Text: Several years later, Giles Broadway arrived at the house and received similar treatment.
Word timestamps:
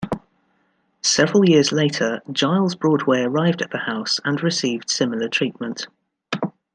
Several 1.03 1.47
years 1.47 1.71
later, 1.71 2.23
Giles 2.31 2.73
Broadway 2.73 3.21
arrived 3.21 3.61
at 3.61 3.69
the 3.69 3.77
house 3.77 4.19
and 4.25 4.41
received 4.41 4.89
similar 4.89 5.29
treatment. 5.29 5.85